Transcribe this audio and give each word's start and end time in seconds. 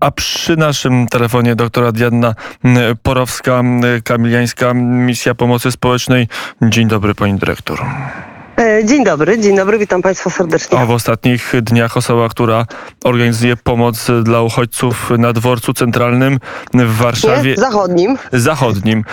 A 0.00 0.10
przy 0.10 0.56
naszym 0.56 1.06
telefonie 1.06 1.54
doktora 1.54 1.92
Diana 1.92 2.34
Porowska, 3.02 3.62
Kamiliańska 4.04 4.74
Misja 4.74 5.34
Pomocy 5.34 5.72
Społecznej. 5.72 6.28
Dzień 6.62 6.88
dobry, 6.88 7.14
pani 7.14 7.38
dyrektor. 7.38 7.80
E, 8.58 8.84
dzień 8.84 9.04
dobry, 9.04 9.38
dzień 9.38 9.56
dobry, 9.56 9.78
witam 9.78 10.02
Państwa 10.02 10.30
serdecznie. 10.30 10.78
A 10.78 10.86
w 10.86 10.90
ostatnich 10.90 11.52
dniach 11.62 11.96
osoba, 11.96 12.28
która 12.28 12.66
organizuje 13.04 13.56
pomoc 13.56 14.06
dla 14.22 14.42
uchodźców 14.42 15.10
na 15.18 15.32
dworcu 15.32 15.72
centralnym 15.72 16.38
w 16.74 16.96
Warszawie. 16.96 17.50
Nie, 17.50 17.56
zachodnim. 17.56 18.18
Zachodnim. 18.32 19.04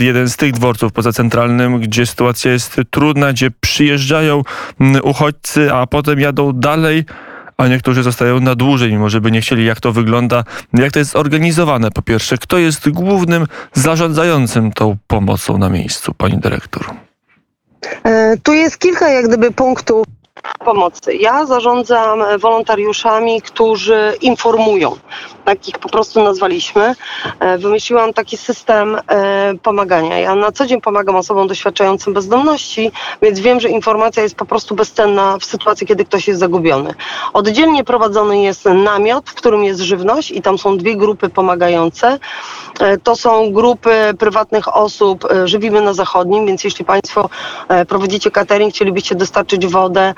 Jeden 0.00 0.28
z 0.28 0.36
tych 0.36 0.52
dworców 0.52 0.92
poza 0.92 1.12
centralnym, 1.12 1.80
gdzie 1.80 2.06
sytuacja 2.06 2.52
jest 2.52 2.80
trudna, 2.90 3.32
gdzie 3.32 3.50
przyjeżdżają 3.60 4.42
uchodźcy, 5.02 5.72
a 5.72 5.86
potem 5.86 6.20
jadą 6.20 6.52
dalej 6.52 7.04
a 7.56 7.68
niektórzy 7.68 8.02
zostają 8.02 8.40
na 8.40 8.54
dłużej, 8.54 8.92
mimo 8.92 9.08
żeby 9.08 9.30
nie 9.30 9.40
chcieli, 9.40 9.64
jak 9.64 9.80
to 9.80 9.92
wygląda, 9.92 10.44
jak 10.72 10.92
to 10.92 10.98
jest 10.98 11.10
zorganizowane. 11.10 11.90
Po 11.90 12.02
pierwsze, 12.02 12.38
kto 12.38 12.58
jest 12.58 12.88
głównym 12.90 13.46
zarządzającym 13.74 14.72
tą 14.72 14.96
pomocą 15.06 15.58
na 15.58 15.68
miejscu, 15.68 16.14
pani 16.14 16.38
dyrektor? 16.38 16.86
E, 18.04 18.36
tu 18.42 18.52
jest 18.52 18.78
kilka 18.78 19.08
jak 19.08 19.28
gdyby 19.28 19.50
punktów 19.50 20.06
pomocy. 20.64 21.14
Ja 21.14 21.46
zarządzam 21.46 22.24
wolontariuszami, 22.38 23.42
którzy 23.42 24.14
informują. 24.20 24.96
Tak 25.44 25.68
ich 25.68 25.78
po 25.78 25.88
prostu 25.88 26.22
nazwaliśmy. 26.22 26.94
E, 27.40 27.58
wymyśliłam 27.58 28.12
taki 28.12 28.36
system 28.36 28.96
e, 29.08 29.54
pomagania. 29.62 30.18
Ja 30.18 30.34
na 30.34 30.52
co 30.52 30.66
dzień 30.66 30.80
pomagam 30.80 31.16
osobom 31.16 31.48
doświadczającym 31.48 32.14
bezdomności, 32.14 32.92
więc 33.22 33.40
wiem, 33.40 33.60
że 33.60 33.68
informacja 33.68 34.22
jest 34.22 34.34
po 34.34 34.44
prostu 34.46 34.74
bezcenna 34.74 35.38
w 35.38 35.44
sytuacji, 35.44 35.86
kiedy 35.86 36.04
ktoś 36.04 36.28
jest 36.28 36.40
zagubiony. 36.40 36.94
Oddzielnie 37.32 37.84
prowadzony 37.84 38.42
jest 38.42 38.64
namiot, 38.64 39.30
w 39.30 39.34
którym 39.34 39.64
jest 39.64 39.80
żywność 39.80 40.30
i 40.30 40.42
tam 40.42 40.58
są 40.58 40.78
dwie 40.78 40.96
grupy 40.96 41.28
pomagające. 41.28 42.18
E, 42.80 42.98
to 42.98 43.16
są 43.16 43.52
grupy 43.52 43.90
prywatnych 44.18 44.76
osób, 44.76 45.28
żywimy 45.44 45.80
na 45.80 45.94
zachodnim, 45.94 46.46
więc 46.46 46.64
jeśli 46.64 46.84
Państwo 46.84 47.28
prowadzicie 47.88 48.30
catering, 48.30 48.74
chcielibyście 48.74 49.14
dostarczyć 49.14 49.66
wodę, 49.66 50.14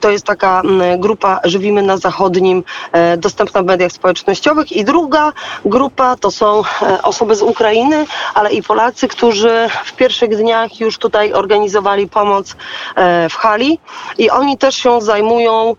to 0.00 0.10
jest 0.10 0.26
taka 0.26 0.62
grupa 0.98 1.40
Żywimy 1.44 1.82
na 1.82 1.96
Zachodnim, 1.96 2.64
e, 2.92 3.16
dostępna 3.16 3.62
w 3.62 3.64
mediach 3.64 3.92
społecznościowych. 3.92 4.72
I 4.72 4.84
druga 4.84 5.32
grupa 5.64 6.16
to 6.16 6.30
są 6.30 6.62
e, 6.82 7.02
osoby 7.02 7.34
z 7.34 7.42
Ukrainy, 7.42 8.06
ale 8.34 8.52
i 8.52 8.62
Polacy, 8.62 9.08
którzy 9.08 9.68
w 9.84 9.92
pierwszych 9.92 10.36
dniach 10.36 10.80
już 10.80 10.98
tutaj 10.98 11.32
organizowali 11.32 12.08
pomoc 12.08 12.56
e, 12.96 13.28
w 13.28 13.34
hali 13.34 13.78
i 14.18 14.30
oni 14.30 14.58
też 14.58 14.74
się 14.74 15.00
zajmują 15.00 15.76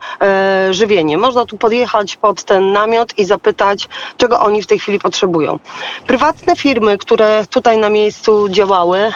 żywieniem. 0.72 1.22
Można 1.22 1.46
tu 1.46 1.58
podjechać 1.58 2.18
pod 2.18 2.44
ten 2.44 2.72
namiot 2.72 3.20
i 3.20 3.26
zapytać, 3.26 3.90
czego 4.18 4.40
oni 4.40 4.62
w 4.62 4.68
tej 4.68 4.80
chwili 4.80 5.00
potrzebują. 5.00 5.60
Prywatne 6.08 6.56
firmy, 6.56 6.98
które 6.98 7.46
tutaj 7.50 7.78
na 7.78 7.90
miejscu 7.90 8.50
działały, 8.50 9.12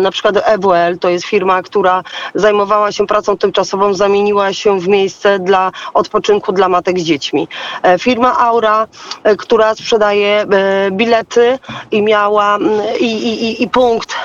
na 0.00 0.10
przykład 0.10 0.36
EWL, 0.44 0.98
to 1.00 1.08
jest 1.08 1.26
firma, 1.26 1.62
która 1.62 2.02
zajmowała 2.34 2.92
się 2.92 3.06
pracą 3.06 3.38
tymczasową, 3.38 3.94
zamieniła 3.94 4.05
zamieniła 4.06 4.52
się 4.52 4.80
w 4.80 4.88
miejsce 4.88 5.38
dla 5.38 5.72
odpoczynku 5.94 6.52
dla 6.52 6.68
matek 6.68 6.98
z 6.98 7.02
dziećmi. 7.02 7.48
E, 7.82 7.98
firma 7.98 8.38
Aura, 8.38 8.86
e, 9.24 9.36
która 9.36 9.74
sprzedaje 9.74 10.40
e, 10.40 10.90
bilety 10.90 11.58
i 11.90 12.02
miała 12.02 12.58
i, 13.00 13.06
i, 13.06 13.62
i 13.62 13.68
punkt 13.68 14.16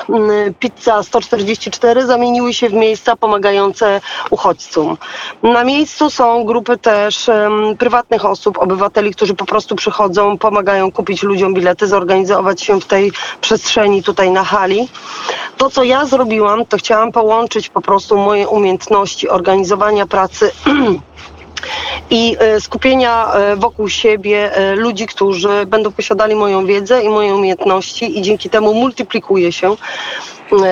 Pizza 0.60 1.04
144 1.04 2.06
zamieniły 2.06 2.54
się 2.54 2.70
w 2.70 2.74
miejsca 2.74 3.16
pomagające 3.16 4.02
uchodźcom. 4.30 4.98
Na 5.44 5.64
miejscu 5.64 6.10
są 6.10 6.46
grupy 6.46 6.78
też 6.78 7.30
prywatnych 7.78 8.26
osób, 8.26 8.58
obywateli, 8.58 9.12
którzy 9.14 9.34
po 9.34 9.46
prostu 9.46 9.76
przychodzą, 9.76 10.38
pomagają 10.38 10.92
kupić 10.92 11.24
ludziom 11.24 11.54
bilety, 11.54 11.88
zorganizować 11.88 12.62
się 12.62 12.82
w 12.82 12.86
tej 12.86 13.12
przestrzeni 13.42 14.04
tutaj 14.04 14.32
na 14.32 14.44
hali. 14.44 14.90
To, 15.58 15.70
co 15.70 15.84
ja 15.84 16.06
zrobiłam, 16.06 16.66
to 16.66 16.78
chciałam 16.78 17.12
połączyć 17.12 17.70
po 17.70 17.82
prostu 17.82 18.18
moje 18.18 18.48
umiejętności 18.48 19.30
pracy 20.08 20.52
i 22.10 22.36
e, 22.40 22.62
skupienia 22.62 23.34
e, 23.34 23.56
wokół 23.56 23.90
siebie 23.90 24.56
e, 24.56 24.76
ludzi, 24.76 25.08
którzy 25.08 25.66
będą 25.68 25.92
posiadali 25.92 26.36
moją 26.36 26.66
wiedzę 26.66 27.04
i 27.04 27.10
moje 27.10 27.36
umiejętności 27.36 28.20
i 28.20 28.22
dzięki 28.22 28.50
temu 28.50 28.74
multiplikuje 28.74 29.52
się 29.52 29.76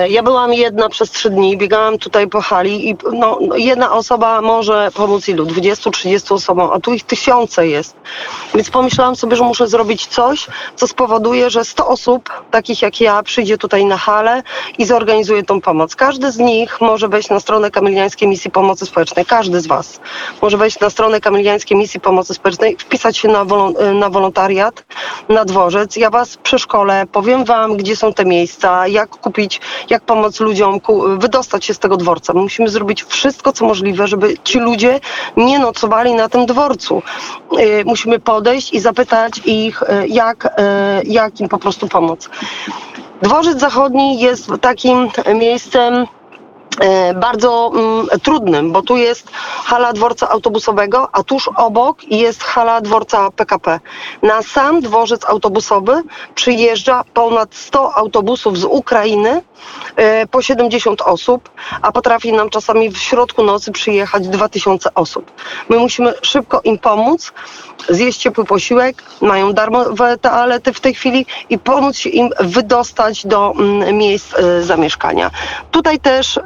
ja 0.08 0.22
byłam 0.22 0.52
jedna 0.52 0.88
przez 0.88 1.10
trzy 1.10 1.30
dni, 1.30 1.56
biegałam 1.56 1.98
tutaj 1.98 2.28
po 2.28 2.40
hali 2.40 2.88
i 2.88 2.96
no, 3.12 3.38
no 3.40 3.56
jedna 3.56 3.92
osoba 3.92 4.40
może 4.40 4.90
pomóc 4.94 5.28
ilu? 5.28 5.44
20-30 5.44 6.34
osobom, 6.34 6.70
a 6.72 6.80
tu 6.80 6.92
ich 6.92 7.04
tysiące 7.04 7.68
jest. 7.68 7.96
Więc 8.54 8.70
pomyślałam 8.70 9.16
sobie, 9.16 9.36
że 9.36 9.44
muszę 9.44 9.68
zrobić 9.68 10.06
coś, 10.06 10.46
co 10.76 10.86
spowoduje, 10.86 11.50
że 11.50 11.64
100 11.64 11.86
osób, 11.86 12.30
takich 12.50 12.82
jak 12.82 13.00
ja, 13.00 13.22
przyjdzie 13.22 13.58
tutaj 13.58 13.84
na 13.84 13.96
halę 13.96 14.42
i 14.78 14.84
zorganizuje 14.84 15.42
tą 15.42 15.60
pomoc. 15.60 15.96
Każdy 15.96 16.32
z 16.32 16.38
nich 16.38 16.80
może 16.80 17.08
wejść 17.08 17.30
na 17.30 17.40
stronę 17.40 17.70
Kamiliańskiej 17.70 18.28
Misji 18.28 18.50
Pomocy 18.50 18.86
Społecznej. 18.86 19.26
Każdy 19.26 19.60
z 19.60 19.66
Was 19.66 20.00
może 20.42 20.56
wejść 20.56 20.80
na 20.80 20.90
stronę 20.90 21.20
Kamiliańskiej 21.20 21.76
Misji 21.76 22.00
Pomocy 22.00 22.34
Społecznej, 22.34 22.76
wpisać 22.78 23.16
się 23.16 23.28
na, 23.28 23.44
wolon- 23.44 23.94
na 23.94 24.10
wolontariat, 24.10 24.84
na 25.28 25.44
dworzec. 25.44 25.96
Ja 25.96 26.10
Was 26.10 26.36
przeszkolę, 26.36 27.06
powiem 27.12 27.44
Wam, 27.44 27.76
gdzie 27.76 27.96
są 27.96 28.14
te 28.14 28.24
miejsca, 28.24 28.86
jak 28.86 29.10
kupić 29.10 29.60
jak 29.90 30.02
pomóc 30.02 30.40
ludziom 30.40 30.80
wydostać 31.18 31.64
się 31.64 31.74
z 31.74 31.78
tego 31.78 31.96
dworca. 31.96 32.32
My 32.32 32.40
musimy 32.40 32.68
zrobić 32.68 33.04
wszystko, 33.04 33.52
co 33.52 33.64
możliwe, 33.64 34.08
żeby 34.08 34.38
ci 34.44 34.58
ludzie 34.58 35.00
nie 35.36 35.58
nocowali 35.58 36.14
na 36.14 36.28
tym 36.28 36.46
dworcu. 36.46 37.02
Y, 37.58 37.84
musimy 37.84 38.18
podejść 38.18 38.72
i 38.72 38.80
zapytać 38.80 39.40
ich, 39.44 39.82
y, 39.82 40.08
jak, 40.08 40.44
y, 40.44 40.48
jak 41.04 41.40
im 41.40 41.48
po 41.48 41.58
prostu 41.58 41.88
pomóc. 41.88 42.28
Dworzec 43.22 43.60
Zachodni 43.60 44.20
jest 44.20 44.48
takim 44.60 45.08
miejscem, 45.34 46.06
bardzo 47.14 47.72
mm, 47.74 48.06
trudnym, 48.22 48.72
bo 48.72 48.82
tu 48.82 48.96
jest 48.96 49.30
hala 49.64 49.92
dworca 49.92 50.28
autobusowego, 50.28 51.08
a 51.12 51.22
tuż 51.22 51.50
obok 51.56 52.04
jest 52.04 52.42
hala 52.42 52.80
dworca 52.80 53.30
PKP. 53.30 53.80
Na 54.22 54.42
sam 54.42 54.80
dworzec 54.80 55.24
autobusowy 55.24 56.02
przyjeżdża 56.34 57.04
ponad 57.14 57.54
100 57.54 57.94
autobusów 57.94 58.58
z 58.58 58.64
Ukrainy, 58.64 59.42
e, 59.96 60.26
po 60.26 60.42
70 60.42 61.02
osób, 61.02 61.50
a 61.82 61.92
potrafi 61.92 62.32
nam 62.32 62.50
czasami 62.50 62.90
w 62.90 62.98
środku 62.98 63.42
nocy 63.42 63.72
przyjechać 63.72 64.28
2000 64.28 64.94
osób. 64.94 65.32
My 65.68 65.78
musimy 65.78 66.14
szybko 66.22 66.60
im 66.64 66.78
pomóc, 66.78 67.32
zjeść 67.88 68.18
ciepły 68.18 68.44
posiłek, 68.44 69.02
mają 69.20 69.52
darmowe 69.52 70.18
toalety 70.18 70.72
w 70.72 70.80
tej 70.80 70.94
chwili 70.94 71.26
i 71.48 71.58
pomóc 71.58 72.06
im 72.06 72.30
wydostać 72.40 73.26
do 73.26 73.52
mm, 73.58 73.96
miejsc 73.96 74.34
e, 74.34 74.62
zamieszkania. 74.62 75.30
Tutaj 75.70 75.98
też 75.98 76.38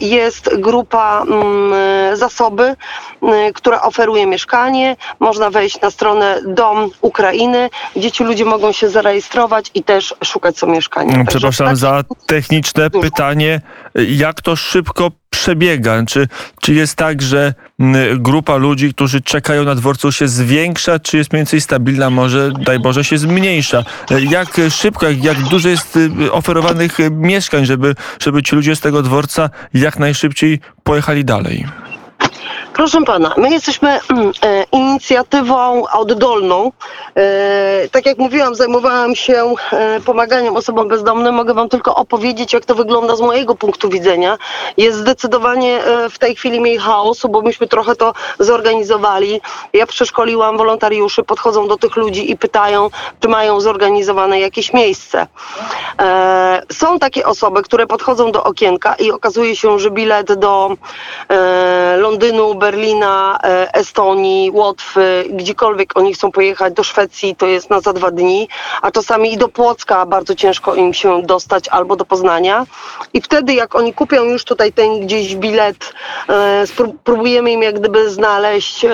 jest 0.00 0.50
grupa 0.58 1.22
mm, 1.22 2.16
zasoby, 2.16 2.76
mm, 3.22 3.52
która 3.52 3.82
oferuje 3.82 4.26
mieszkanie. 4.26 4.96
Można 5.20 5.50
wejść 5.50 5.80
na 5.80 5.90
stronę 5.90 6.40
Dom 6.46 6.90
Ukrainy, 7.00 7.70
gdzie 7.96 8.10
ci 8.10 8.24
ludzie 8.24 8.44
mogą 8.44 8.72
się 8.72 8.88
zarejestrować 8.88 9.70
i 9.74 9.82
też 9.82 10.14
szukać 10.24 10.58
sobie 10.58 10.72
mieszkania. 10.72 11.24
Przepraszam 11.28 11.66
tak 11.66 11.76
za 11.76 12.02
techniczne 12.26 12.90
pytanie. 12.90 13.60
Jak 13.94 14.40
to 14.40 14.56
szybko 14.56 15.10
przebiega? 15.30 16.02
Czy, 16.06 16.28
czy 16.60 16.74
jest 16.74 16.96
tak, 16.96 17.22
że 17.22 17.54
grupa 18.16 18.56
ludzi, 18.56 18.94
którzy 18.94 19.20
czekają 19.20 19.64
na 19.64 19.74
dworcu 19.74 20.12
się 20.12 20.28
zwiększa, 20.28 20.98
czy 20.98 21.16
jest 21.16 21.32
mniej 21.32 21.40
więcej 21.40 21.60
stabilna, 21.60 22.10
może 22.10 22.50
daj 22.66 22.78
Boże 22.78 23.04
się 23.04 23.18
zmniejsza? 23.18 23.84
Jak 24.30 24.60
szybko, 24.70 25.06
jak, 25.06 25.24
jak 25.24 25.42
dużo 25.42 25.68
jest 25.68 25.96
y, 25.96 26.32
oferowanych 26.32 26.98
mieszkań, 27.10 27.66
żeby, 27.66 27.94
żeby 28.20 28.42
ci 28.42 28.56
ludzie 28.56 28.76
z 28.76 28.80
tego 28.80 29.02
dworca 29.02 29.50
jak 29.74 29.98
najszybciej 29.98 30.60
pojechali 30.82 31.24
dalej? 31.24 31.66
Proszę 32.74 33.04
pana, 33.04 33.34
my 33.36 33.50
jesteśmy 33.50 34.00
mm, 34.10 34.32
e, 34.42 34.64
inicjatywą 34.72 35.82
oddolną. 35.92 36.72
E, 37.16 37.88
tak 37.88 38.06
jak 38.06 38.18
mówiłam, 38.18 38.54
zajmowałam 38.54 39.14
się 39.14 39.54
e, 39.72 40.00
pomaganiem 40.00 40.56
osobom 40.56 40.88
bezdomnym. 40.88 41.34
Mogę 41.34 41.54
wam 41.54 41.68
tylko 41.68 41.94
opowiedzieć, 41.94 42.52
jak 42.52 42.64
to 42.64 42.74
wygląda 42.74 43.16
z 43.16 43.20
mojego 43.20 43.54
punktu 43.54 43.88
widzenia. 43.88 44.38
Jest 44.76 44.98
zdecydowanie 44.98 45.80
w 46.10 46.18
tej 46.18 46.36
chwili 46.36 46.60
mniej 46.60 46.78
chaosu, 46.78 47.28
bo 47.28 47.42
myśmy 47.42 47.66
trochę 47.68 47.96
to 47.96 48.12
zorganizowali. 48.38 49.40
Ja 49.72 49.86
przeszkoliłam 49.86 50.56
wolontariuszy, 50.56 51.22
podchodzą 51.22 51.68
do 51.68 51.76
tych 51.76 51.96
ludzi 51.96 52.30
i 52.30 52.36
pytają, 52.36 52.90
czy 53.20 53.28
mają 53.28 53.60
zorganizowane 53.60 54.40
jakieś 54.40 54.72
miejsce. 54.72 55.26
Są 56.72 56.98
takie 56.98 57.26
osoby, 57.26 57.62
które 57.62 57.86
podchodzą 57.86 58.32
do 58.32 58.44
okienka 58.44 58.94
i 58.94 59.10
okazuje 59.10 59.56
się, 59.56 59.78
że 59.78 59.90
bilet 59.90 60.32
do 60.32 60.76
Londynu 61.96 62.54
Berlina, 62.64 63.38
e, 63.44 63.74
Estonii, 63.74 64.50
Łotwy, 64.50 65.24
gdziekolwiek 65.30 65.90
oni 65.94 66.14
chcą 66.14 66.32
pojechać, 66.32 66.74
do 66.74 66.84
Szwecji, 66.84 67.36
to 67.36 67.46
jest 67.46 67.70
na 67.70 67.80
za 67.80 67.92
dwa 67.92 68.10
dni, 68.10 68.48
a 68.82 68.90
czasami 68.90 69.32
i 69.32 69.36
do 69.36 69.48
Płocka 69.48 70.06
bardzo 70.06 70.34
ciężko 70.34 70.74
im 70.74 70.94
się 70.94 71.22
dostać, 71.22 71.68
albo 71.68 71.96
do 71.96 72.04
Poznania. 72.04 72.66
I 73.12 73.20
wtedy 73.20 73.54
jak 73.54 73.74
oni 73.74 73.94
kupią 73.94 74.24
już 74.24 74.44
tutaj 74.44 74.72
ten 74.72 75.00
gdzieś 75.00 75.36
bilet, 75.36 75.92
e, 76.28 76.64
spró- 76.66 76.92
próbujemy 77.04 77.52
im 77.52 77.62
jak 77.62 77.78
gdyby 77.80 78.10
znaleźć 78.10 78.86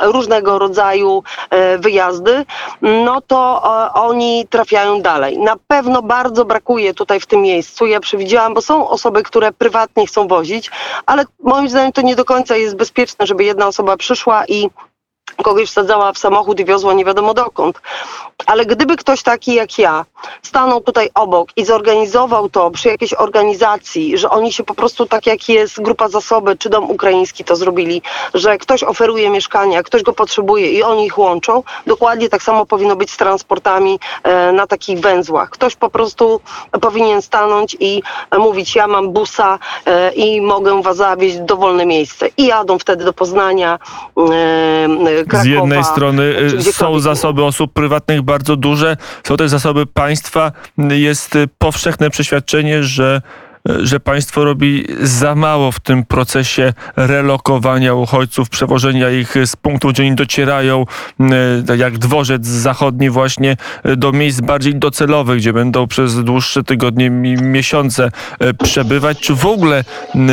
różnego 0.00 0.58
rodzaju 0.58 1.22
e, 1.50 1.78
wyjazdy, 1.78 2.44
no 2.82 3.20
to 3.20 3.62
oni 3.94 4.46
trafiają 4.50 5.00
dalej. 5.02 5.38
Na 5.38 5.56
pewno 5.68 6.02
bardzo 6.02 6.44
brakuje 6.44 6.94
tutaj 6.94 7.20
w 7.20 7.26
tym 7.26 7.40
miejscu. 7.42 7.86
Ja 7.86 8.00
przewidziałam, 8.00 8.54
bo 8.54 8.62
są 8.62 8.88
osoby, 8.88 9.22
które 9.22 9.52
prywatnie 9.52 10.06
chcą 10.06 10.28
wozić, 10.28 10.70
ale 11.06 11.24
moim 11.42 11.68
zdaniem 11.68 11.92
to 11.92 12.02
nie 12.02 12.16
do 12.16 12.24
końca 12.24 12.56
jest 12.56 12.76
bezpieczne, 12.76 12.93
żeby 13.20 13.44
jedna 13.44 13.66
osoba 13.66 13.96
przyszła 13.96 14.46
i 14.46 14.70
kogoś 15.42 15.68
wsadzała 15.68 16.12
w 16.12 16.18
samochód 16.18 16.60
i 16.60 16.64
wiozła 16.64 16.94
nie 16.94 17.04
wiadomo 17.04 17.34
dokąd. 17.34 17.80
Ale 18.46 18.66
gdyby 18.66 18.96
ktoś 18.96 19.22
taki 19.22 19.54
jak 19.54 19.78
ja 19.78 20.04
stanął 20.42 20.80
tutaj 20.80 21.10
obok 21.14 21.48
i 21.56 21.64
zorganizował 21.64 22.48
to 22.48 22.70
przy 22.70 22.88
jakiejś 22.88 23.14
organizacji, 23.14 24.18
że 24.18 24.30
oni 24.30 24.52
się 24.52 24.64
po 24.64 24.74
prostu 24.74 25.06
tak 25.06 25.26
jak 25.26 25.48
jest 25.48 25.82
grupa 25.82 26.08
zasoby 26.08 26.56
czy 26.56 26.70
dom 26.70 26.90
ukraiński 26.90 27.44
to 27.44 27.56
zrobili, 27.56 28.02
że 28.34 28.58
ktoś 28.58 28.82
oferuje 28.82 29.30
mieszkania, 29.30 29.82
ktoś 29.82 30.02
go 30.02 30.12
potrzebuje 30.12 30.70
i 30.70 30.82
oni 30.82 31.06
ich 31.06 31.18
łączą, 31.18 31.62
dokładnie 31.86 32.28
tak 32.28 32.42
samo 32.42 32.66
powinno 32.66 32.96
być 32.96 33.10
z 33.10 33.16
transportami 33.16 33.98
e, 34.22 34.52
na 34.52 34.66
takich 34.66 35.00
węzłach. 35.00 35.50
Ktoś 35.50 35.76
po 35.76 35.90
prostu 35.90 36.40
powinien 36.80 37.22
stanąć 37.22 37.76
i 37.80 38.02
e, 38.30 38.38
mówić 38.38 38.76
ja 38.76 38.86
mam 38.86 39.12
busa 39.12 39.58
e, 39.86 40.12
i 40.12 40.40
mogę 40.40 40.82
was 40.82 40.96
zawieźć 40.96 41.36
w 41.36 41.44
dowolne 41.44 41.86
miejsce. 41.86 42.28
I 42.36 42.46
jadą 42.46 42.78
wtedy 42.78 43.04
do 43.04 43.12
Poznania, 43.12 43.78
Krakowa. 45.22 45.42
Z 45.42 45.46
jednej 45.46 45.84
strony 45.84 46.34
czy 46.62 46.68
y, 46.68 46.72
są 46.72 47.00
zasoby 47.00 47.44
osób 47.44 47.72
prywatnych 47.72 48.22
bardzo 48.22 48.56
duże, 48.56 48.96
są 49.24 49.36
też 49.36 49.50
zasoby 49.50 49.86
państwa. 49.86 50.52
Jest 50.90 51.38
powszechne 51.58 52.10
przeświadczenie, 52.10 52.82
że 52.82 53.22
że 53.82 54.00
państwo 54.00 54.44
robi 54.44 54.84
za 55.00 55.34
mało 55.34 55.72
w 55.72 55.80
tym 55.80 56.04
procesie 56.04 56.72
relokowania 56.96 57.94
uchodźców, 57.94 58.48
przewożenia 58.48 59.10
ich 59.10 59.34
z 59.46 59.56
punktów, 59.56 59.92
gdzie 59.92 60.02
oni 60.02 60.14
docierają, 60.14 60.86
tak 61.66 61.78
jak 61.78 61.98
dworzec 61.98 62.46
zachodni 62.46 63.10
właśnie, 63.10 63.56
y, 63.86 63.96
do 63.96 64.12
miejsc 64.12 64.40
bardziej 64.40 64.74
docelowych, 64.74 65.38
gdzie 65.38 65.52
będą 65.52 65.86
przez 65.86 66.24
dłuższe 66.24 66.62
tygodnie, 66.64 67.10
mi- 67.10 67.36
miesiące 67.36 68.10
y, 68.42 68.54
przebywać. 68.54 69.20
Czy 69.20 69.34
w 69.34 69.46
ogóle 69.46 69.84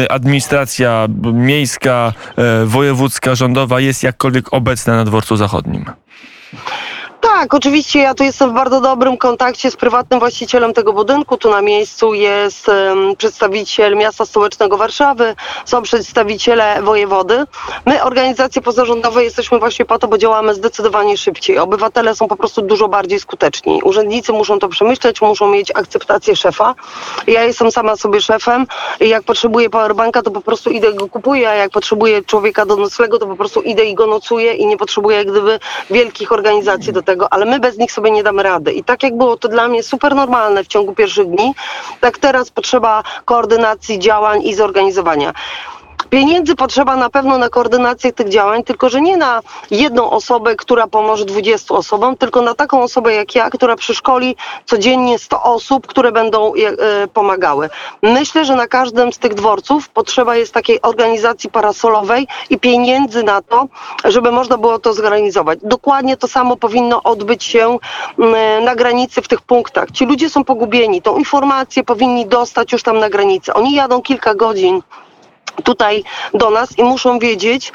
administracja 0.09 1.07
miejska, 1.33 2.13
wojewódzka, 2.65 3.35
rządowa 3.35 3.79
jest 3.79 4.03
jakkolwiek 4.03 4.53
obecna 4.53 4.95
na 4.95 5.05
dworcu 5.05 5.35
zachodnim? 5.35 5.85
Tak, 7.21 7.53
oczywiście 7.53 7.99
ja 7.99 8.13
tu 8.13 8.23
jestem 8.23 8.49
w 8.49 8.53
bardzo 8.53 8.81
dobrym 8.81 9.17
kontakcie 9.17 9.71
z 9.71 9.75
prywatnym 9.75 10.19
właścicielem 10.19 10.73
tego 10.73 10.93
budynku. 10.93 11.37
Tu 11.37 11.49
na 11.49 11.61
miejscu 11.61 12.13
jest 12.13 12.69
em, 12.69 13.15
przedstawiciel 13.17 13.95
miasta 13.95 14.25
stołecznego 14.25 14.77
Warszawy, 14.77 15.35
są 15.65 15.81
przedstawiciele 15.81 16.81
wojewody. 16.81 17.45
My, 17.85 18.03
organizacje 18.03 18.61
pozarządowe, 18.61 19.23
jesteśmy 19.23 19.59
właśnie 19.59 19.85
po 19.85 19.99
to, 19.99 20.07
bo 20.07 20.17
działamy 20.17 20.53
zdecydowanie 20.53 21.17
szybciej. 21.17 21.57
Obywatele 21.57 22.15
są 22.15 22.27
po 22.27 22.35
prostu 22.35 22.61
dużo 22.61 22.87
bardziej 22.87 23.19
skuteczni. 23.19 23.81
Urzędnicy 23.83 24.33
muszą 24.33 24.59
to 24.59 24.69
przemyśleć, 24.69 25.21
muszą 25.21 25.47
mieć 25.47 25.71
akceptację 25.75 26.35
szefa. 26.35 26.75
Ja 27.27 27.43
jestem 27.43 27.71
sama 27.71 27.95
sobie 27.95 28.21
szefem 28.21 28.67
i 28.99 29.09
jak 29.09 29.23
potrzebuję 29.23 29.69
powerbanka, 29.69 30.21
to 30.21 30.31
po 30.31 30.41
prostu 30.41 30.69
idę 30.69 30.91
i 30.91 30.95
go 30.95 31.07
kupuję, 31.07 31.49
a 31.49 31.55
jak 31.55 31.71
potrzebuję 31.71 32.23
człowieka 32.23 32.65
do 32.65 32.75
noclegu, 32.75 33.17
to 33.19 33.27
po 33.27 33.35
prostu 33.35 33.61
idę 33.61 33.85
i 33.85 33.95
go 33.95 34.07
nocuję 34.07 34.53
i 34.53 34.65
nie 34.65 34.77
potrzebuję 34.77 35.17
jak 35.17 35.31
gdyby 35.31 35.59
wielkich 35.89 36.31
organizacji 36.31 36.93
do 36.93 37.01
tego, 37.01 37.10
ale 37.29 37.45
my 37.45 37.59
bez 37.59 37.77
nich 37.77 37.91
sobie 37.91 38.11
nie 38.11 38.23
damy 38.23 38.43
rady. 38.43 38.71
I 38.71 38.83
tak 38.83 39.03
jak 39.03 39.17
było 39.17 39.37
to 39.37 39.47
dla 39.47 39.67
mnie 39.67 39.83
super 39.83 40.15
normalne 40.15 40.63
w 40.63 40.67
ciągu 40.67 40.95
pierwszych 40.95 41.27
dni, 41.27 41.53
tak 42.01 42.17
teraz 42.17 42.49
potrzeba 42.49 43.03
koordynacji 43.25 43.99
działań 43.99 44.41
i 44.43 44.53
zorganizowania. 44.53 45.33
Pieniędzy 46.11 46.55
potrzeba 46.55 46.95
na 46.95 47.09
pewno 47.09 47.37
na 47.37 47.49
koordynację 47.49 48.13
tych 48.13 48.29
działań, 48.29 48.63
tylko 48.63 48.89
że 48.89 49.01
nie 49.01 49.17
na 49.17 49.41
jedną 49.71 50.09
osobę, 50.09 50.55
która 50.55 50.87
pomoże 50.87 51.25
20 51.25 51.75
osobom, 51.75 52.17
tylko 52.17 52.41
na 52.41 52.55
taką 52.55 52.83
osobę 52.83 53.13
jak 53.13 53.35
ja, 53.35 53.49
która 53.49 53.75
przeszkoli 53.75 54.35
codziennie 54.65 55.19
100 55.19 55.43
osób, 55.43 55.87
które 55.87 56.11
będą 56.11 56.55
je, 56.55 56.69
e, 56.69 57.07
pomagały. 57.07 57.69
Myślę, 58.01 58.45
że 58.45 58.55
na 58.55 58.67
każdym 58.67 59.13
z 59.13 59.17
tych 59.17 59.33
dworców 59.33 59.89
potrzeba 59.89 60.35
jest 60.35 60.53
takiej 60.53 60.81
organizacji 60.81 61.49
parasolowej 61.49 62.27
i 62.49 62.59
pieniędzy 62.59 63.23
na 63.23 63.41
to, 63.41 63.67
żeby 64.03 64.31
można 64.31 64.57
było 64.57 64.79
to 64.79 64.93
zorganizować. 64.93 65.59
Dokładnie 65.63 66.17
to 66.17 66.27
samo 66.27 66.55
powinno 66.55 67.03
odbyć 67.03 67.43
się 67.43 67.77
na 68.61 68.75
granicy 68.75 69.21
w 69.21 69.27
tych 69.27 69.41
punktach. 69.41 69.91
Ci 69.91 70.05
ludzie 70.05 70.29
są 70.29 70.43
pogubieni, 70.43 71.01
tą 71.01 71.17
informację 71.17 71.83
powinni 71.83 72.25
dostać 72.25 72.71
już 72.71 72.83
tam 72.83 72.99
na 72.99 73.09
granicy. 73.09 73.53
Oni 73.53 73.75
jadą 73.75 74.01
kilka 74.01 74.35
godzin 74.35 74.81
tutaj 75.63 76.03
do 76.33 76.49
nas 76.49 76.77
i 76.77 76.83
muszą 76.83 77.19
wiedzieć, 77.19 77.71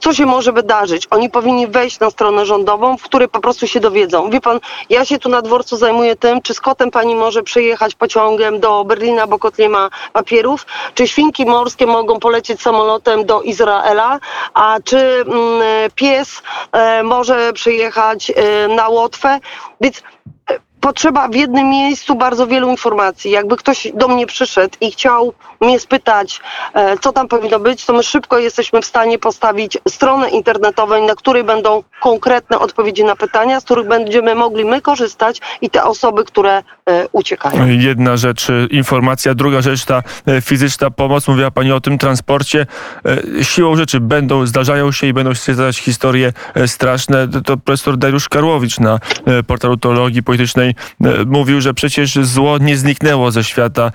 co 0.00 0.14
się 0.14 0.26
może 0.26 0.52
wydarzyć. 0.52 1.06
Oni 1.10 1.30
powinni 1.30 1.66
wejść 1.66 2.00
na 2.00 2.10
stronę 2.10 2.46
rządową, 2.46 2.96
w 2.96 3.02
której 3.02 3.28
po 3.28 3.40
prostu 3.40 3.66
się 3.66 3.80
dowiedzą. 3.80 4.30
Wie 4.30 4.40
pan, 4.40 4.60
ja 4.90 5.04
się 5.04 5.18
tu 5.18 5.28
na 5.28 5.42
dworcu 5.42 5.76
zajmuję 5.76 6.16
tym, 6.16 6.42
czy 6.42 6.54
z 6.54 6.60
kotem 6.60 6.90
pani 6.90 7.14
może 7.14 7.42
przyjechać 7.42 7.94
pociągiem 7.94 8.60
do 8.60 8.84
Berlina, 8.84 9.26
bo 9.26 9.38
kot 9.38 9.58
nie 9.58 9.68
ma 9.68 9.90
papierów, 10.12 10.66
czy 10.94 11.08
świnki 11.08 11.46
morskie 11.46 11.86
mogą 11.86 12.20
polecieć 12.20 12.62
samolotem 12.62 13.26
do 13.26 13.42
Izraela, 13.42 14.18
a 14.54 14.76
czy 14.84 14.98
mm, 14.98 15.62
pies 15.94 16.42
e, 16.72 17.02
może 17.02 17.52
przyjechać 17.52 18.30
e, 18.30 18.68
na 18.68 18.88
Łotwę. 18.88 19.38
Więc 19.80 20.02
e, 20.50 20.58
potrzeba 20.80 21.28
w 21.28 21.34
jednym 21.34 21.68
miejscu 21.68 22.14
bardzo 22.14 22.46
wielu 22.46 22.70
informacji. 22.70 23.30
Jakby 23.30 23.56
ktoś 23.56 23.88
do 23.94 24.08
mnie 24.08 24.26
przyszedł 24.26 24.76
i 24.80 24.90
chciał 24.90 25.32
mnie 25.60 25.80
spytać, 25.80 26.40
e, 26.74 26.98
co 26.98 27.12
tam 27.12 27.28
powinno 27.28 27.60
być, 27.60 27.84
to 27.84 27.92
my 27.92 28.02
szybko 28.02 28.38
jesteśmy 28.38 28.82
w 28.82 28.84
stanie 28.84 29.18
postawić 29.18 29.78
stronę 29.88 30.30
internetową, 30.30 31.06
na 31.06 31.14
której 31.14 31.44
będą 31.44 31.82
konkretne 32.00 32.58
odpowiedzi 32.58 33.04
na 33.04 33.16
pytania, 33.16 33.60
z 33.60 33.64
których 33.64 33.88
będziemy 33.88 34.34
mogli 34.34 34.64
my 34.64 34.80
korzystać 34.80 35.40
i 35.60 35.70
te 35.70 35.84
osoby, 35.84 36.24
które 36.24 36.62
e, 36.86 37.08
uciekają. 37.12 37.66
Jedna 37.66 38.16
rzecz, 38.16 38.50
y, 38.50 38.68
informacja, 38.70 39.34
druga 39.34 39.62
rzecz, 39.62 39.84
ta 39.84 40.02
e, 40.26 40.40
fizyczna 40.40 40.90
pomoc. 40.90 41.28
Mówiła 41.28 41.50
Pani 41.50 41.72
o 41.72 41.80
tym 41.80 41.98
transporcie. 41.98 42.66
E, 43.38 43.44
Siłą 43.44 43.76
rzeczy 43.76 44.00
będą, 44.00 44.46
zdarzają 44.46 44.92
się 44.92 45.06
i 45.06 45.12
będą 45.12 45.34
się 45.34 45.54
zdarzać 45.54 45.78
historie 45.78 46.32
e, 46.54 46.68
straszne. 46.68 47.28
To- 47.28 47.56
profesor 47.56 47.96
Dariusz 47.96 48.28
Karłowicz 48.28 48.80
na 48.80 48.98
e, 49.26 49.42
portalu 49.42 49.76
Teologii 49.76 50.22
Politycznej 50.22 50.69
e, 51.04 51.24
mówił, 51.26 51.60
że 51.60 51.74
przecież 51.74 52.14
zło 52.14 52.58
nie 52.58 52.76
zniknęło 52.76 53.30
ze 53.30 53.44
świata. 53.44 53.92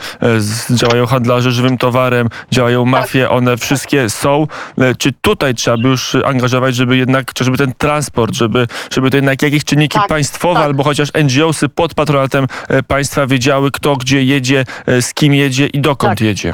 E, 0.72 0.76
Działają 0.76 1.06
handlarze 1.06 1.52
żywym 1.52 1.78
towarem, 1.78 2.30
działają 2.52 2.86
mafie, 2.86 3.30
one 3.30 3.58
wszystkie 3.58 4.10
są. 4.10 4.48
E, 4.78 4.96
Czy 4.96 5.12
tutaj 5.22 5.56
trzeba 5.56 5.78
by 5.78 5.88
już 5.90 6.16
angażować, 6.26 6.76
żeby 6.76 6.98
jednak, 6.98 7.32
żeby 7.42 7.58
ten 7.58 7.74
transport, 7.78 8.36
żeby, 8.36 8.68
żeby 8.92 9.10
to 9.10 9.18
jednak 9.18 9.42
jakieś 9.42 9.64
czynniki 9.64 10.00
Tak, 10.00 10.08
państwowe 10.08 10.56
tak. 10.56 10.64
albo 10.66 10.84
chociaż 10.84 11.10
NGOsy 11.24 11.70
pod 11.70 11.94
patronatem 11.94 12.48
państwa 12.88 13.28
wiedziały, 13.28 13.72
kto 13.72 13.96
gdzie 13.96 14.24
jedzie, 14.24 14.66
z 15.02 15.14
kim 15.14 15.34
jedzie 15.34 15.68
i 15.68 15.82
dokąd 15.82 16.12
Tak. 16.12 16.22
jedzie. 16.22 16.54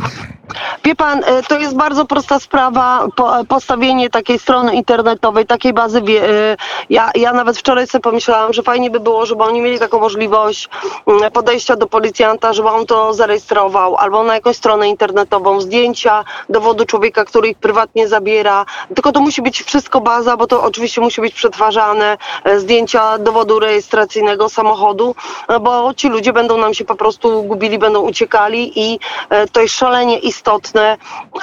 Wie 0.84 0.96
pan, 0.96 1.24
e, 1.24 1.44
to 1.44 1.60
jest 1.60 1.76
bardzo 1.76 2.06
prosta 2.06 2.40
sprawa, 2.40 3.08
po, 3.16 3.32
postawienie 3.48 4.10
takiej 4.10 4.40
strony 4.40 4.74
internetowej, 4.74 5.46
takiej 5.46 5.74
bazy. 5.74 5.98
e, 6.00 6.58
Ja, 6.90 7.12
ja 7.16 7.34
nawet 7.34 7.58
wczoraj 7.58 7.88
sobie 7.88 8.02
pomyślałam, 8.02 8.54
że 8.54 8.64
fajnie 8.64 8.90
by 8.90 9.00
było, 9.00 9.26
żeby 9.26 9.44
oni 9.44 9.62
mieli 9.62 9.80
taką 9.80 10.00
możliwość 10.00 10.70
mm, 11.08 11.32
podejścia 11.32 11.76
do 11.76 11.88
policjanta, 11.88 12.54
żeby 12.54 12.70
on 12.70 12.86
to 12.86 13.14
zarejestrował, 13.14 13.96
albo 13.98 14.24
na 14.24 14.34
jakąś 14.36 14.56
stronę 14.58 14.90
internetową, 14.90 15.62
zdjęcia 15.62 16.24
dowodu 16.50 16.86
człowieka, 16.86 17.26
który 17.26 17.50
ich 17.50 17.58
prywatnie 17.58 18.08
zabiera. 18.08 18.66
Tylko 18.96 19.12
to 19.12 19.20
musi 19.20 19.42
być 19.42 19.64
wszystko 19.64 20.02
baza, 20.02 20.38
bo 20.38 20.48
to 20.48 20.64
oczywiście 20.64 21.02
musi 21.02 21.22
być 21.22 21.34
przetwarzane, 21.34 22.18
e, 22.44 22.60
zdjęcia 22.60 23.18
dowodu 23.18 23.60
rejestracyjnego 23.60 24.50
samochodu, 24.50 25.16
e, 25.48 25.60
bo 25.60 25.94
ci 25.94 26.10
ludzie 26.10 26.34
będą 26.34 26.58
nam 26.58 26.74
się 26.74 26.86
po 26.86 26.96
prostu 26.96 27.44
gubili, 27.44 27.78
będą 27.78 28.00
uciekali 28.02 28.80
i 28.80 29.00
e, 29.30 29.48
to 29.48 29.62
jest 29.62 29.76
szalenie 29.76 30.18
istotne, 30.20 30.41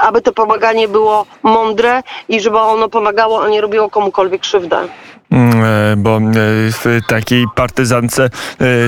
aby 0.00 0.23
to 0.23 0.33
pomaganie 0.33 0.88
było 0.88 1.26
mądre 1.43 2.02
i 2.28 2.40
żeby 2.40 2.59
ono 2.59 2.88
pomagało, 2.88 3.45
a 3.45 3.49
nie 3.49 3.61
robiło 3.61 3.90
komukolwiek 3.90 4.40
krzywdę. 4.40 4.88
Mm, 5.31 5.64
e, 5.64 5.97
Bo 5.97 6.17
e, 6.17 6.21
w 6.73 7.00
takiej 7.09 7.47
partyzance 7.55 8.25
e, 8.25 8.31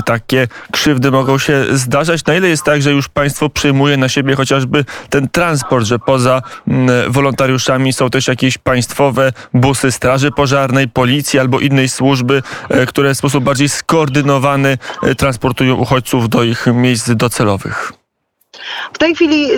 takie 0.02 0.48
krzywdy 0.72 1.10
mogą 1.10 1.38
się 1.38 1.64
zdarzać. 1.72 2.24
Na 2.24 2.34
ile 2.34 2.48
jest 2.48 2.64
tak, 2.64 2.82
że 2.82 2.92
już 2.92 3.08
państwo 3.08 3.48
przyjmuje 3.48 3.96
na 3.96 4.08
siebie 4.08 4.36
chociażby 4.36 4.84
ten 5.10 5.28
transport, 5.28 5.86
że 5.86 5.98
poza 5.98 6.42
mm, 6.68 7.12
wolontariuszami 7.12 7.92
są 7.92 8.10
też 8.10 8.28
jakieś 8.28 8.58
państwowe 8.58 9.32
busy 9.54 9.92
straży 9.92 10.30
pożarnej, 10.30 10.88
policji 10.88 11.38
albo 11.38 11.60
innej 11.60 11.88
służby, 11.88 12.42
które 12.88 13.14
w 13.14 13.18
sposób 13.18 13.44
bardziej 13.44 13.68
skoordynowany 13.68 14.78
transportują 15.16 15.74
uchodźców 15.74 16.28
do 16.28 16.42
ich 16.42 16.66
miejsc 16.66 17.10
docelowych? 17.10 17.99
W 18.92 18.98
tej 18.98 19.14
chwili 19.14 19.50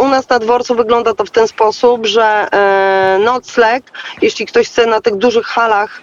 u 0.00 0.08
nas 0.08 0.28
na 0.28 0.38
dworcu 0.38 0.74
wygląda 0.74 1.14
to 1.14 1.24
w 1.24 1.30
ten 1.30 1.48
sposób, 1.48 2.06
że 2.06 2.48
e, 2.52 3.18
nocleg, 3.24 3.84
jeśli 4.22 4.46
ktoś 4.46 4.68
chce 4.68 4.86
na 4.86 5.00
tych 5.00 5.16
dużych 5.16 5.46
halach, 5.46 6.02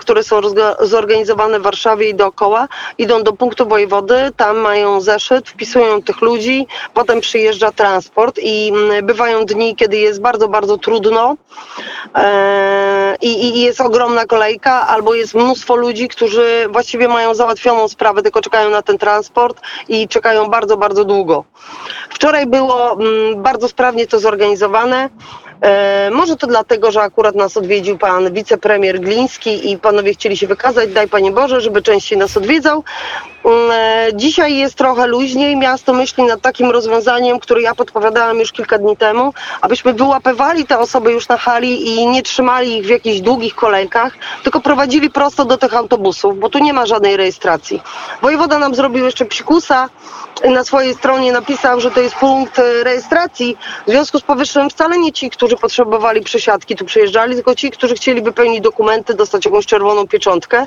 które 0.00 0.22
są 0.22 0.40
zorganizowane 0.80 1.60
w 1.60 1.62
Warszawie 1.62 2.08
i 2.08 2.14
dookoła, 2.14 2.68
idą 2.98 3.22
do 3.22 3.32
punktu 3.32 3.68
wojewody, 3.68 4.30
tam 4.36 4.58
mają 4.58 5.00
zeszyt, 5.00 5.48
wpisują 5.48 6.02
tych 6.02 6.20
ludzi, 6.20 6.66
potem 6.94 7.20
przyjeżdża 7.20 7.72
transport 7.72 8.38
i 8.42 8.72
mm, 8.74 9.06
bywają 9.06 9.44
dni, 9.44 9.76
kiedy 9.76 9.96
jest 9.96 10.20
bardzo, 10.20 10.48
bardzo 10.48 10.78
trudno 10.78 11.36
e, 12.14 13.16
i, 13.20 13.56
i 13.56 13.60
jest 13.60 13.80
ogromna 13.80 14.26
kolejka, 14.26 14.86
albo 14.86 15.14
jest 15.14 15.34
mnóstwo 15.34 15.76
ludzi, 15.76 16.08
którzy 16.08 16.66
właściwie 16.70 17.08
mają 17.08 17.34
załatwioną 17.34 17.88
sprawę, 17.88 18.22
tylko 18.22 18.40
czekają 18.40 18.70
na 18.70 18.82
ten 18.82 18.98
transport 18.98 19.60
i 19.88 20.08
czekają 20.08 20.46
bardzo, 20.46 20.76
bardzo 20.76 21.04
długo. 21.04 21.44
Wczoraj 22.10 22.46
było 22.46 22.92
mm, 22.92 23.42
bardzo 23.42 23.68
sprawnie 23.68 24.06
to 24.06 24.18
zorganizowane. 24.18 25.10
E, 25.60 26.10
może 26.12 26.36
to 26.36 26.46
dlatego, 26.46 26.90
że 26.90 27.00
akurat 27.02 27.34
nas 27.34 27.56
odwiedził 27.56 27.98
pan 27.98 28.32
wicepremier 28.32 29.00
Gliński 29.00 29.70
i 29.70 29.78
panowie 29.78 30.14
chcieli 30.14 30.36
się 30.36 30.46
wykazać, 30.46 30.92
daj 30.92 31.08
Panie 31.08 31.32
Boże, 31.32 31.60
żeby 31.60 31.82
częściej 31.82 32.18
nas 32.18 32.36
odwiedzał. 32.36 32.84
Mm, 33.44 33.70
e, 33.70 34.08
Dzisiaj 34.14 34.56
jest 34.56 34.74
trochę 34.74 35.06
luźniej. 35.06 35.56
Miasto 35.56 35.92
myśli 35.92 36.24
nad 36.24 36.40
takim 36.40 36.70
rozwiązaniem, 36.70 37.38
które 37.38 37.62
ja 37.62 37.74
podpowiadałam 37.74 38.38
już 38.38 38.52
kilka 38.52 38.78
dni 38.78 38.96
temu, 38.96 39.34
abyśmy 39.60 39.94
wyłapywali 39.94 40.66
te 40.66 40.78
osoby 40.78 41.12
już 41.12 41.28
na 41.28 41.36
hali 41.36 41.88
i 41.88 42.06
nie 42.06 42.22
trzymali 42.22 42.78
ich 42.78 42.86
w 42.86 42.88
jakichś 42.88 43.20
długich 43.20 43.54
kolejkach, 43.54 44.12
tylko 44.42 44.60
prowadzili 44.60 45.10
prosto 45.10 45.44
do 45.44 45.56
tych 45.56 45.74
autobusów, 45.74 46.38
bo 46.38 46.48
tu 46.48 46.58
nie 46.58 46.72
ma 46.72 46.86
żadnej 46.86 47.16
rejestracji. 47.16 47.82
Wojewoda 48.22 48.58
nam 48.58 48.74
zrobił 48.74 49.04
jeszcze 49.04 49.24
psikusa 49.24 49.88
na 50.44 50.64
swojej 50.64 50.94
stronie 50.94 51.32
napisał, 51.32 51.80
że 51.80 51.90
to 51.90 52.00
jest 52.00 52.14
punkt 52.14 52.58
e, 52.58 52.84
rejestracji. 52.84 53.56
W 53.86 53.90
związku 53.90 54.18
z 54.18 54.22
powyższym 54.22 54.70
wcale 54.70 54.98
nie 54.98 55.12
ci, 55.12 55.30
którzy 55.30 55.56
potrzebowali 55.56 56.20
przesiadki 56.20 56.76
tu 56.76 56.84
przyjeżdżali, 56.84 57.34
tylko 57.34 57.54
ci, 57.54 57.70
którzy 57.70 57.94
chcieli 57.94 58.22
wypełnić 58.22 58.60
dokumenty, 58.60 59.14
dostać 59.14 59.44
jakąś 59.44 59.66
czerwoną 59.66 60.06
pieczątkę 60.06 60.66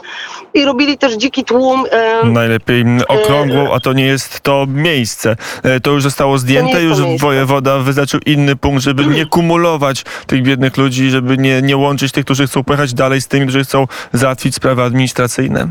i 0.54 0.66
robili 0.66 0.98
też 0.98 1.14
dziki 1.14 1.44
tłum. 1.44 1.86
em, 1.92 2.34
Najlepiej 2.34 2.82
mm, 2.82 3.02
okrągłą, 3.08 3.74
a 3.74 3.80
to 3.80 3.94
nie 3.94 4.06
jest 4.06 4.40
to 4.42 4.66
miejsce. 4.68 5.36
E, 5.64 5.80
To 5.80 5.92
już 5.92 6.04
zostało 6.04 6.38
zdjęte, 6.38 6.84
już 6.84 7.00
miejsce. 7.00 7.26
wojewoda 7.26 7.78
wyznaczył 7.80 8.20
inny 8.26 8.56
punkt, 8.56 8.84
żeby 8.84 9.06
nie 9.06 9.26
kumulować 9.36 10.04
tych 10.28 10.44
biednych 10.44 10.78
ludzi, 10.78 11.10
żeby 11.10 11.38
nie, 11.38 11.62
nie 11.62 11.78
łączyć 11.78 12.12
tych, 12.12 12.26
którzy 12.26 12.48
chcą 12.48 12.64
pojechać 12.64 12.94
dalej 12.94 13.22
z 13.22 13.28
tymi, 13.28 13.46
którzy 13.46 13.64
chcą 13.64 13.88
załatwić 14.14 14.56
sprawy 14.56 14.84
administracyjne. 14.84 15.68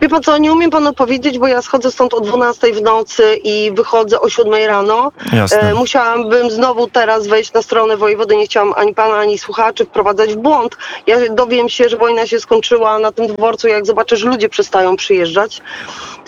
Wie 0.00 0.08
pan 0.08 0.22
co, 0.22 0.38
nie 0.38 0.52
umiem 0.52 0.70
panu 0.70 0.92
powiedzieć, 0.92 1.38
bo 1.38 1.46
ja 1.46 1.62
schodzę 1.62 1.90
stąd 1.90 2.14
o 2.14 2.20
12 2.20 2.72
w 2.72 2.82
nocy 2.82 3.36
i 3.44 3.72
wychodzę 3.74 4.20
o 4.20 4.28
7 4.28 4.54
rano. 4.66 5.12
Jasne. 5.32 5.60
E, 5.60 5.74
musiałabym 5.74 6.50
znowu 6.50 6.86
teraz 6.86 7.26
wejść 7.26 7.52
na 7.52 7.62
stronę 7.62 7.96
wojewody, 7.96 8.36
nie 8.36 8.46
chciałam 8.46 8.74
ani 8.76 8.94
pana, 8.94 9.14
ani 9.14 9.38
słuchaczy 9.38 9.84
wprowadzać 9.84 10.34
w 10.34 10.36
błąd. 10.36 10.76
Ja 11.06 11.16
dowiem 11.30 11.68
się, 11.68 11.88
że 11.88 11.96
wojna 11.96 12.26
się 12.26 12.40
skończyła 12.40 12.98
na 12.98 13.12
tym 13.12 13.26
dworcu, 13.26 13.68
jak 13.68 13.86
zobaczę, 13.86 14.16
że 14.16 14.28
ludzie 14.28 14.48
przestają 14.48 14.96
przyjeżdżać. 14.96 15.62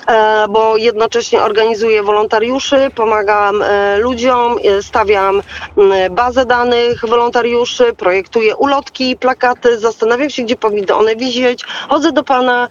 E, 0.06 0.49
bo 0.49 0.76
jednocześnie 0.76 1.42
organizuję 1.42 2.02
wolontariuszy, 2.02 2.90
pomagam 2.94 3.62
e, 3.62 3.99
ludziom, 3.99 4.56
e, 4.64 4.82
stawiam 4.82 5.42
bazę 6.11 6.46
danych 6.46 7.06
wolontariuszy, 7.06 7.92
projektuję 7.92 8.56
ulotki, 8.56 9.16
plakaty, 9.16 9.78
zastanawiam 9.78 10.30
się, 10.30 10.42
gdzie 10.42 10.56
powinny 10.56 10.94
one 10.94 11.16
wisieć. 11.16 11.64
Chodzę 11.88 12.12
do 12.12 12.25
pana 12.25 12.68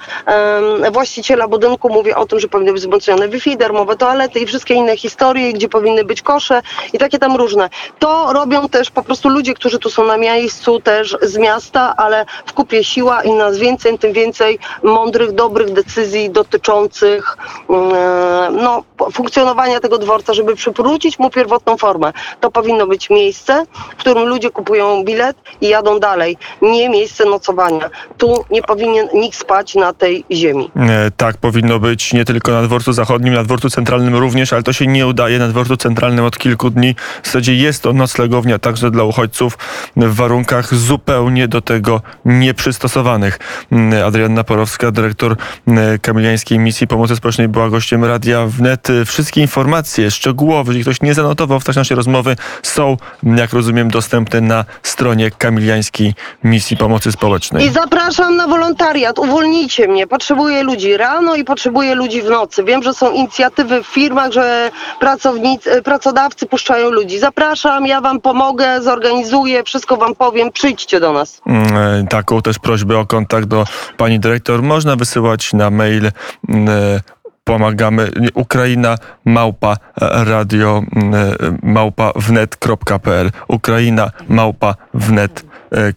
właściciela 0.92 1.48
budynku, 1.48 1.90
mówię 1.90 2.16
o 2.16 2.26
tym, 2.26 2.40
że 2.40 2.48
powinny 2.48 2.74
być 2.74 2.82
wzmocnione 2.82 3.30
Wi-Fi, 3.30 3.58
darmowe 3.58 3.96
toalety 3.96 4.40
i 4.40 4.46
wszystkie 4.46 4.74
inne 4.74 4.98
historie, 4.98 5.54
gdzie 5.54 5.70
powinny 5.70 6.04
być 6.04 6.22
kosze 6.22 6.62
i 6.94 6.98
takie 6.98 7.20
tam 7.20 7.36
różne. 7.36 7.70
To 8.00 8.34
robią 8.34 8.70
też 8.70 8.92
po 8.92 9.04
prostu 9.04 9.30
ludzie, 9.30 9.54
którzy 9.54 9.80
tu 9.80 9.90
są 9.90 10.06
na 10.06 10.18
miejscu, 10.18 10.80
też 10.80 11.18
z 11.22 11.38
miasta, 11.38 11.94
ale 11.98 12.26
w 12.46 12.54
kupie 12.54 12.84
siła, 12.84 13.24
im 13.24 13.38
nas 13.38 13.58
więcej, 13.58 14.00
tym 14.00 14.14
więcej 14.14 14.60
mądrych, 14.84 15.32
dobrych 15.32 15.74
decyzji 15.74 16.30
dotyczących 16.30 17.23
mm, 17.70 18.64
no, 18.64 18.84
funkcjonowania 19.12 19.80
tego 19.80 19.98
dworca, 19.98 20.34
żeby 20.34 20.56
przywrócić 20.56 21.20
mu 21.20 21.30
pierwotną 21.30 21.78
formę. 21.78 22.14
To 22.40 22.52
powinno 22.52 22.88
być 22.88 23.10
miejsce, 23.10 23.66
w 23.92 23.96
którym 23.96 24.28
ludzie 24.28 24.50
kupują 24.50 25.04
bilet 25.04 25.38
i 25.62 25.68
jadą 25.70 26.00
dalej. 26.00 26.38
Nie 26.62 26.90
miejsce 26.90 27.26
nocowania. 27.26 27.90
Tu 28.18 28.46
nie 28.52 28.62
powinien 28.62 29.08
nikt 29.14 29.38
spać 29.38 29.76
na 29.76 29.94
tej 29.94 30.26
ziemi. 30.32 30.72
E, 30.76 31.12
Tak 31.18 31.38
powinno 31.38 31.80
być 31.80 32.14
nie 32.14 32.26
tylko 32.26 32.52
na 32.52 32.62
dworcu 32.62 32.94
zachodnim, 32.94 33.34
na 33.34 33.44
dworcu 33.44 33.70
centralnym 33.70 34.16
również, 34.16 34.54
ale 34.54 34.64
to 34.64 34.74
się 34.74 34.88
nie 34.88 35.08
udaje. 35.08 35.40
Na 35.40 35.48
dworcu 35.48 35.78
centralnym 35.78 36.26
od 36.26 36.38
kilku 36.38 36.70
dni 36.70 36.96
w 37.24 37.26
zasadzie 37.26 37.56
jest 37.56 37.84
to 37.84 37.94
noclegownia 37.94 38.60
także 38.60 38.92
dla 38.92 39.04
uchodźców 39.04 39.58
w 39.96 40.16
warunkach 40.16 40.76
zupełnie 40.76 41.48
do 41.48 41.62
tego 41.62 42.02
nieprzystosowanych. 42.26 43.40
Mm, 43.72 44.08
Adrianna 44.08 44.44
Porowska, 44.44 44.92
dyrektor 44.92 45.36
mm, 45.68 46.00
Kamiliańskiej 46.00 46.60
Misji 46.60 46.88
Pomocy 46.88 47.13
Społecznej 47.16 47.48
była 47.48 47.70
gościem 47.70 48.06
Radia 48.06 48.46
Wnet. 48.46 48.88
Wszystkie 49.06 49.42
informacje 49.42 50.12
szczegółowe, 50.12 50.70
jeżeli 50.70 50.84
ktoś 50.84 51.02
nie 51.02 51.14
zanotował 51.14 51.60
w 51.60 51.64
trakcie 51.64 51.80
naszej 51.80 51.98
rozmowy, 51.98 52.36
są, 52.64 52.98
jak 53.24 53.54
rozumiem, 53.54 53.90
dostępne 53.92 54.42
na 54.42 54.66
stronie 54.84 55.32
Kamiliańskiej 55.32 56.14
Misji 56.44 56.78
Pomocy 56.78 57.12
Społecznej. 57.12 57.66
I 57.66 57.70
zapraszam 57.70 58.36
na 58.36 58.48
wolontariat. 58.48 59.20
Uwolnijcie 59.20 59.88
mnie. 59.88 60.08
Potrzebuję 60.08 60.64
ludzi 60.64 60.98
rano 60.98 61.36
i 61.36 61.44
potrzebuję 61.44 61.96
ludzi 61.96 62.22
w 62.22 62.30
nocy. 62.30 62.64
Wiem, 62.64 62.84
że 62.84 62.94
są 62.94 63.12
inicjatywy 63.12 63.84
w 63.84 63.88
firmach, 63.88 64.32
że 64.32 64.72
pracownicy, 65.00 65.82
pracodawcy 65.82 66.46
puszczają 66.46 66.90
ludzi. 66.90 67.20
Zapraszam, 67.20 67.86
ja 67.86 68.02
wam 68.02 68.22
pomogę, 68.22 68.82
zorganizuję, 68.82 69.64
wszystko 69.64 69.98
wam 69.98 70.16
powiem. 70.16 70.52
Przyjdźcie 70.52 71.00
do 71.00 71.14
nas. 71.14 71.42
Mm, 71.46 71.78
e, 71.78 72.08
Taką 72.08 72.42
też 72.42 72.60
prośbę 72.60 72.98
o 72.98 73.06
kontakt 73.06 73.48
do 73.48 73.66
pani 73.98 74.20
dyrektor 74.20 74.64
można 74.64 74.96
wysyłać 74.96 75.54
na 75.54 75.70
mail 75.70 76.12
mm, 76.50 76.70
e, 76.70 77.02
pomagamy 77.44 78.12
Ukraina 78.34 78.98
małpa 79.26 79.74
e, 80.02 80.24
radio 80.26 80.84
e, 80.96 81.36
małpa 81.64 82.12
wnet.pl 82.16 83.32
Ukraina 83.48 84.12
małpa 84.28 84.76
wnet 84.94 85.46
e, 85.72 85.94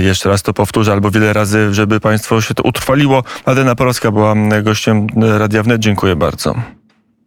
Jeszcze 0.00 0.28
raz 0.28 0.42
to 0.42 0.52
powtórzę, 0.52 0.92
albo 0.92 1.10
wiele 1.10 1.32
razy, 1.32 1.74
żeby 1.74 2.00
Państwo 2.00 2.40
się 2.40 2.54
to 2.54 2.62
utrwaliło. 2.62 3.22
Adena 3.44 3.74
Porowska 3.74 4.10
była 4.10 4.34
gościem 4.62 5.06
Radia 5.38 5.62
Wnet. 5.62 5.80
Dziękuję 5.80 6.16
bardzo. 6.16 6.54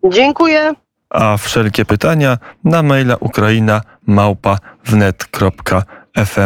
Dziękuję. 0.10 0.74
A 1.10 1.38
wszelkie 1.38 1.86
pytania 1.86 2.38
na 2.64 2.84
maila 2.84 3.16
ukraina 3.20 3.82
małpa 4.08 4.58
wnet.fm. 4.86 6.42